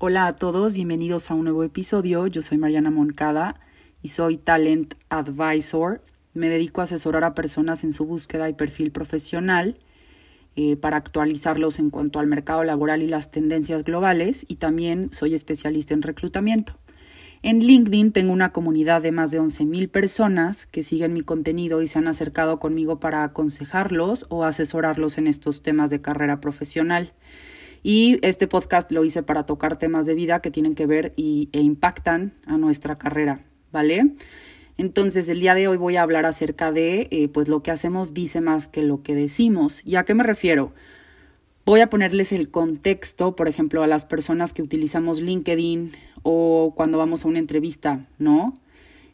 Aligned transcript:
Hola 0.00 0.28
a 0.28 0.36
todos, 0.36 0.74
bienvenidos 0.74 1.28
a 1.28 1.34
un 1.34 1.42
nuevo 1.42 1.64
episodio. 1.64 2.28
Yo 2.28 2.40
soy 2.40 2.56
Mariana 2.56 2.92
Moncada 2.92 3.58
y 4.00 4.08
soy 4.08 4.36
Talent 4.36 4.94
Advisor. 5.08 6.04
Me 6.34 6.48
dedico 6.48 6.80
a 6.80 6.84
asesorar 6.84 7.24
a 7.24 7.34
personas 7.34 7.82
en 7.82 7.92
su 7.92 8.06
búsqueda 8.06 8.48
y 8.48 8.52
perfil 8.52 8.92
profesional 8.92 9.76
eh, 10.54 10.76
para 10.76 10.98
actualizarlos 10.98 11.80
en 11.80 11.90
cuanto 11.90 12.20
al 12.20 12.28
mercado 12.28 12.62
laboral 12.62 13.02
y 13.02 13.08
las 13.08 13.32
tendencias 13.32 13.82
globales 13.82 14.46
y 14.46 14.54
también 14.54 15.12
soy 15.12 15.34
especialista 15.34 15.94
en 15.94 16.02
reclutamiento. 16.02 16.74
En 17.42 17.58
LinkedIn 17.58 18.12
tengo 18.12 18.32
una 18.32 18.52
comunidad 18.52 19.02
de 19.02 19.10
más 19.10 19.32
de 19.32 19.40
11.000 19.40 19.90
personas 19.90 20.66
que 20.66 20.84
siguen 20.84 21.12
mi 21.12 21.22
contenido 21.22 21.82
y 21.82 21.88
se 21.88 21.98
han 21.98 22.06
acercado 22.06 22.60
conmigo 22.60 23.00
para 23.00 23.24
aconsejarlos 23.24 24.26
o 24.28 24.44
asesorarlos 24.44 25.18
en 25.18 25.26
estos 25.26 25.60
temas 25.64 25.90
de 25.90 26.00
carrera 26.00 26.38
profesional. 26.38 27.14
Y 27.82 28.18
este 28.22 28.48
podcast 28.48 28.90
lo 28.90 29.04
hice 29.04 29.22
para 29.22 29.46
tocar 29.46 29.78
temas 29.78 30.06
de 30.06 30.14
vida 30.14 30.40
que 30.40 30.50
tienen 30.50 30.74
que 30.74 30.86
ver 30.86 31.12
y, 31.16 31.48
e 31.52 31.60
impactan 31.60 32.34
a 32.46 32.58
nuestra 32.58 32.98
carrera, 32.98 33.44
¿vale? 33.72 34.14
Entonces, 34.76 35.28
el 35.28 35.40
día 35.40 35.54
de 35.54 35.68
hoy 35.68 35.76
voy 35.76 35.96
a 35.96 36.02
hablar 36.02 36.24
acerca 36.24 36.70
de, 36.72 37.08
eh, 37.10 37.28
pues 37.28 37.48
lo 37.48 37.62
que 37.62 37.70
hacemos 37.70 38.14
dice 38.14 38.40
más 38.40 38.68
que 38.68 38.82
lo 38.82 39.02
que 39.02 39.14
decimos. 39.14 39.82
¿Y 39.84 39.96
a 39.96 40.04
qué 40.04 40.14
me 40.14 40.22
refiero? 40.22 40.72
Voy 41.66 41.80
a 41.80 41.90
ponerles 41.90 42.32
el 42.32 42.50
contexto, 42.50 43.36
por 43.36 43.48
ejemplo, 43.48 43.82
a 43.82 43.86
las 43.86 44.06
personas 44.06 44.52
que 44.52 44.62
utilizamos 44.62 45.20
LinkedIn 45.20 45.92
o 46.22 46.72
cuando 46.76 46.96
vamos 46.96 47.24
a 47.24 47.28
una 47.28 47.40
entrevista, 47.40 48.06
¿no? 48.18 48.54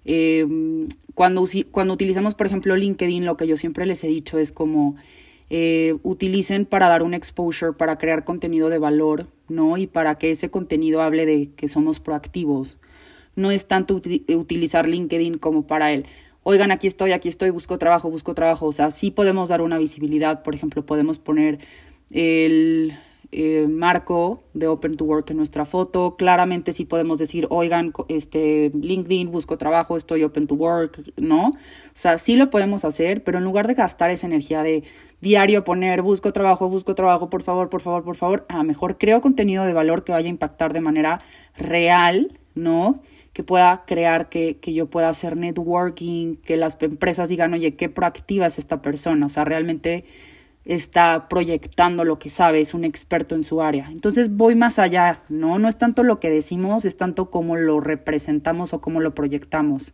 Em, 0.04 0.88
cuando, 1.14 1.44
cuando 1.70 1.94
utilizamos, 1.94 2.34
por 2.34 2.46
ejemplo, 2.46 2.76
LinkedIn, 2.76 3.24
lo 3.24 3.36
que 3.36 3.46
yo 3.46 3.56
siempre 3.56 3.86
les 3.86 4.04
he 4.04 4.08
dicho 4.08 4.38
es 4.38 4.52
como 4.52 4.96
eh, 5.50 5.96
utilicen 6.02 6.66
para 6.66 6.88
dar 6.88 7.02
un 7.02 7.14
exposure, 7.14 7.72
para 7.72 7.98
crear 7.98 8.24
contenido 8.24 8.68
de 8.70 8.78
valor, 8.78 9.28
¿no? 9.48 9.76
Y 9.76 9.86
para 9.86 10.16
que 10.16 10.30
ese 10.30 10.50
contenido 10.50 11.02
hable 11.02 11.26
de 11.26 11.50
que 11.54 11.68
somos 11.68 12.00
proactivos. 12.00 12.78
No 13.36 13.50
es 13.50 13.66
tanto 13.66 14.00
utilizar 14.28 14.88
LinkedIn 14.88 15.38
como 15.38 15.66
para 15.66 15.92
él. 15.92 16.06
Oigan, 16.44 16.70
aquí 16.70 16.86
estoy, 16.86 17.12
aquí 17.12 17.28
estoy, 17.28 17.50
busco 17.50 17.78
trabajo, 17.78 18.10
busco 18.10 18.34
trabajo. 18.34 18.66
O 18.66 18.72
sea, 18.72 18.90
sí 18.90 19.10
podemos 19.10 19.48
dar 19.48 19.60
una 19.60 19.78
visibilidad. 19.78 20.42
Por 20.42 20.54
ejemplo, 20.54 20.84
podemos 20.86 21.18
poner 21.18 21.58
el 22.10 22.92
eh, 23.36 23.66
marco 23.68 24.44
de 24.52 24.68
Open 24.68 24.96
to 24.96 25.04
Work 25.04 25.30
en 25.30 25.38
nuestra 25.38 25.64
foto. 25.64 26.14
Claramente 26.16 26.72
sí 26.72 26.84
podemos 26.84 27.18
decir, 27.18 27.48
oigan, 27.50 27.92
este 28.06 28.70
LinkedIn, 28.72 29.32
busco 29.32 29.58
trabajo, 29.58 29.96
estoy 29.96 30.22
Open 30.22 30.46
to 30.46 30.54
Work, 30.54 31.02
¿no? 31.16 31.48
O 31.48 31.52
sea, 31.94 32.16
sí 32.18 32.36
lo 32.36 32.48
podemos 32.48 32.84
hacer, 32.84 33.24
pero 33.24 33.38
en 33.38 33.44
lugar 33.44 33.66
de 33.66 33.74
gastar 33.74 34.10
esa 34.10 34.28
energía 34.28 34.62
de 34.62 34.84
diario 35.20 35.64
poner, 35.64 36.00
busco 36.00 36.32
trabajo, 36.32 36.68
busco 36.68 36.94
trabajo, 36.94 37.28
por 37.28 37.42
favor, 37.42 37.68
por 37.70 37.80
favor, 37.80 38.04
por 38.04 38.14
favor, 38.14 38.46
a 38.48 38.62
mejor 38.62 38.98
creo 38.98 39.20
contenido 39.20 39.64
de 39.64 39.72
valor 39.72 40.04
que 40.04 40.12
vaya 40.12 40.28
a 40.28 40.30
impactar 40.30 40.72
de 40.72 40.80
manera 40.80 41.18
real, 41.56 42.38
¿no? 42.54 43.02
que 43.32 43.42
pueda 43.42 43.82
crear 43.84 44.28
que, 44.28 44.58
que, 44.58 44.72
yo 44.74 44.86
pueda 44.86 45.08
hacer 45.08 45.36
networking, 45.36 46.36
que 46.36 46.56
las 46.56 46.80
empresas 46.80 47.28
digan, 47.28 47.52
oye, 47.52 47.74
qué 47.74 47.88
proactiva 47.88 48.46
es 48.46 48.60
esta 48.60 48.80
persona, 48.80 49.26
o 49.26 49.28
sea, 49.28 49.44
realmente 49.44 50.04
está 50.64 51.28
proyectando 51.28 52.04
lo 52.04 52.18
que 52.18 52.30
sabe, 52.30 52.60
es 52.60 52.74
un 52.74 52.84
experto 52.84 53.34
en 53.34 53.44
su 53.44 53.60
área. 53.60 53.88
Entonces 53.90 54.34
voy 54.34 54.54
más 54.54 54.78
allá, 54.78 55.22
¿no? 55.28 55.58
No 55.58 55.68
es 55.68 55.76
tanto 55.76 56.02
lo 56.02 56.20
que 56.20 56.30
decimos, 56.30 56.84
es 56.84 56.96
tanto 56.96 57.30
cómo 57.30 57.56
lo 57.56 57.80
representamos 57.80 58.72
o 58.72 58.80
cómo 58.80 59.00
lo 59.00 59.14
proyectamos, 59.14 59.92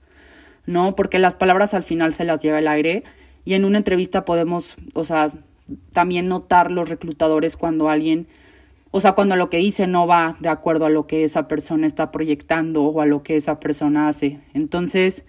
¿no? 0.66 0.94
Porque 0.94 1.18
las 1.18 1.34
palabras 1.34 1.74
al 1.74 1.82
final 1.82 2.12
se 2.12 2.24
las 2.24 2.42
lleva 2.42 2.60
el 2.60 2.68
aire 2.68 3.02
y 3.44 3.54
en 3.54 3.64
una 3.64 3.78
entrevista 3.78 4.24
podemos, 4.24 4.76
o 4.94 5.04
sea, 5.04 5.32
también 5.92 6.28
notar 6.28 6.70
los 6.70 6.88
reclutadores 6.88 7.56
cuando 7.56 7.88
alguien, 7.88 8.28
o 8.92 9.00
sea, 9.00 9.12
cuando 9.12 9.36
lo 9.36 9.50
que 9.50 9.58
dice 9.58 9.86
no 9.86 10.06
va 10.06 10.36
de 10.40 10.48
acuerdo 10.48 10.86
a 10.86 10.90
lo 10.90 11.06
que 11.06 11.24
esa 11.24 11.48
persona 11.48 11.86
está 11.86 12.12
proyectando 12.12 12.84
o 12.84 13.00
a 13.00 13.06
lo 13.06 13.22
que 13.22 13.36
esa 13.36 13.58
persona 13.58 14.08
hace. 14.08 14.40
Entonces, 14.54 15.24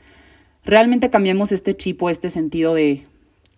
realmente 0.63 1.09
cambiemos 1.09 1.51
este 1.51 1.75
chip 1.75 2.01
o 2.03 2.09
este 2.09 2.29
sentido 2.29 2.75
de 2.75 3.05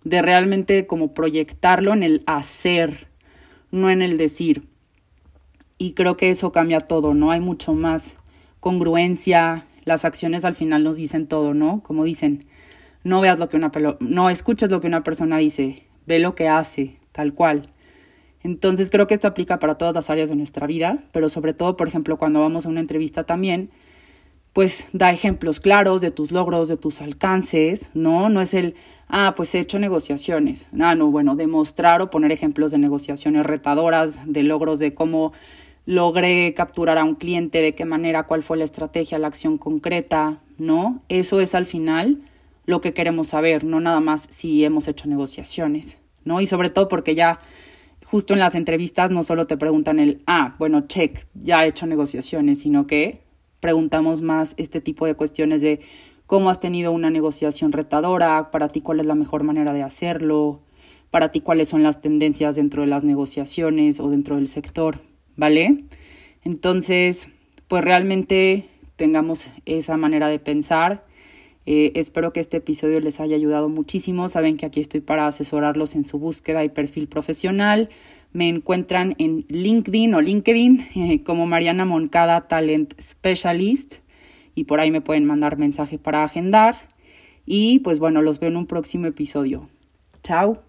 de 0.03 0.21
realmente 0.21 0.87
como 0.87 1.13
proyectarlo 1.13 1.93
en 1.93 2.03
el 2.03 2.23
hacer, 2.25 3.07
no 3.71 3.89
en 3.89 4.01
el 4.01 4.17
decir. 4.17 4.67
Y 5.77 5.93
creo 5.93 6.17
que 6.17 6.29
eso 6.29 6.51
cambia 6.51 6.79
todo, 6.79 7.13
¿no? 7.13 7.31
Hay 7.31 7.39
mucho 7.39 7.73
más 7.73 8.15
congruencia, 8.59 9.65
las 9.85 10.05
acciones 10.05 10.45
al 10.45 10.55
final 10.55 10.83
nos 10.83 10.97
dicen 10.97 11.27
todo, 11.27 11.53
¿no? 11.53 11.81
Como 11.83 12.03
dicen, 12.03 12.45
no 13.03 13.21
veas 13.21 13.39
lo 13.39 13.49
que 13.49 13.57
una 13.57 13.71
no 13.99 14.29
escuches 14.29 14.69
lo 14.69 14.79
que 14.79 14.87
una 14.87 15.03
persona 15.03 15.37
dice, 15.37 15.83
ve 16.05 16.19
lo 16.19 16.35
que 16.35 16.47
hace, 16.47 16.97
tal 17.11 17.33
cual. 17.33 17.69
Entonces 18.43 18.89
creo 18.89 19.07
que 19.07 19.13
esto 19.13 19.27
aplica 19.27 19.59
para 19.59 19.75
todas 19.75 19.95
las 19.95 20.09
áreas 20.09 20.29
de 20.29 20.35
nuestra 20.35 20.67
vida, 20.67 20.99
pero 21.11 21.29
sobre 21.29 21.53
todo, 21.53 21.77
por 21.77 21.87
ejemplo, 21.87 22.17
cuando 22.17 22.41
vamos 22.41 22.65
a 22.65 22.69
una 22.69 22.81
entrevista 22.81 23.25
también, 23.25 23.71
pues 24.53 24.87
da 24.93 25.11
ejemplos 25.11 25.59
claros 25.59 25.99
de 26.01 26.11
tus 26.11 26.31
logros, 26.31 26.67
de 26.67 26.77
tus 26.77 27.01
alcances, 27.01 27.89
¿no? 27.95 28.29
No 28.29 28.39
es 28.39 28.53
el, 28.53 28.75
ah, 29.07 29.33
pues 29.35 29.53
he 29.55 29.59
hecho 29.59 29.79
negociaciones. 29.79 30.67
Ah, 30.79 30.93
no, 30.93 31.09
bueno, 31.09 31.35
demostrar 31.35 32.01
o 32.01 32.11
poner 32.11 32.31
ejemplos 32.31 32.69
de 32.71 32.77
negociaciones 32.77 33.45
retadoras, 33.45 34.19
de 34.31 34.43
logros 34.43 34.77
de 34.77 34.93
cómo 34.93 35.33
logré 35.85 36.53
capturar 36.53 36.99
a 36.99 37.03
un 37.03 37.15
cliente, 37.15 37.61
de 37.61 37.73
qué 37.75 37.83
manera, 37.83 38.23
cuál 38.23 38.43
fue 38.43 38.57
la 38.57 38.63
estrategia, 38.63 39.19
la 39.19 39.27
acción 39.27 39.57
concreta, 39.57 40.39
¿no? 40.59 41.01
Eso 41.09 41.41
es 41.41 41.55
al 41.55 41.65
final 41.65 42.21
lo 42.65 42.79
que 42.79 42.93
queremos 42.93 43.29
saber, 43.29 43.63
no 43.63 43.79
nada 43.79 43.99
más 43.99 44.27
si 44.29 44.63
hemos 44.63 44.87
hecho 44.87 45.07
negociaciones, 45.07 45.97
¿no? 46.23 46.39
Y 46.41 46.47
sobre 46.47 46.69
todo 46.69 46.87
porque 46.87 47.15
ya 47.15 47.41
justo 48.05 48.33
en 48.33 48.39
las 48.39 48.53
entrevistas 48.53 49.09
no 49.09 49.23
solo 49.23 49.47
te 49.47 49.57
preguntan 49.57 49.99
el, 49.99 50.21
ah, 50.27 50.55
bueno, 50.59 50.81
check, 50.87 51.25
ya 51.33 51.65
he 51.65 51.69
hecho 51.69 51.87
negociaciones, 51.87 52.59
sino 52.59 52.87
que 52.87 53.23
preguntamos 53.63 54.21
más 54.21 54.55
este 54.57 54.81
tipo 54.81 55.05
de 55.05 55.15
cuestiones 55.15 55.61
de 55.61 55.79
cómo 56.25 56.49
has 56.49 56.59
tenido 56.59 56.91
una 56.91 57.09
negociación 57.09 57.71
retadora, 57.71 58.51
para 58.51 58.67
ti 58.67 58.81
cuál 58.81 58.99
es 58.99 59.05
la 59.05 59.15
mejor 59.15 59.45
manera 59.45 59.71
de 59.71 59.81
hacerlo, 59.81 60.59
para 61.11 61.31
ti 61.31 61.39
cuáles 61.39 61.69
son 61.69 61.81
las 61.81 62.01
tendencias 62.01 62.57
dentro 62.57 62.81
de 62.81 62.89
las 62.89 63.05
negociaciones 63.05 64.01
o 64.01 64.09
dentro 64.09 64.35
del 64.35 64.49
sector, 64.49 64.99
¿vale? 65.37 65.85
Entonces, 66.43 67.29
pues 67.69 67.85
realmente 67.85 68.65
tengamos 68.97 69.49
esa 69.65 69.95
manera 69.95 70.27
de 70.27 70.39
pensar. 70.39 71.05
Eh, 71.65 71.93
espero 71.95 72.33
que 72.33 72.41
este 72.41 72.57
episodio 72.57 72.99
les 72.99 73.21
haya 73.21 73.37
ayudado 73.37 73.69
muchísimo. 73.69 74.27
Saben 74.27 74.57
que 74.57 74.65
aquí 74.65 74.81
estoy 74.81 74.99
para 74.99 75.25
asesorarlos 75.25 75.95
en 75.95 76.03
su 76.03 76.19
búsqueda 76.19 76.65
y 76.65 76.69
perfil 76.69 77.07
profesional. 77.07 77.87
Me 78.33 78.49
encuentran 78.49 79.15
en 79.19 79.45
LinkedIn 79.47 80.13
o 80.15 80.21
LinkedIn 80.21 80.87
eh, 80.95 81.23
como 81.23 81.45
Mariana 81.45 81.85
Moncada 81.85 82.47
Talent 82.47 82.99
Specialist 82.99 83.95
y 84.55 84.65
por 84.65 84.79
ahí 84.79 84.91
me 84.91 85.01
pueden 85.01 85.25
mandar 85.25 85.57
mensaje 85.57 85.97
para 85.97 86.23
agendar. 86.23 86.75
Y 87.45 87.79
pues 87.79 87.99
bueno, 87.99 88.21
los 88.21 88.39
veo 88.39 88.49
en 88.49 88.57
un 88.57 88.67
próximo 88.67 89.05
episodio. 89.05 89.69
Chao. 90.23 90.63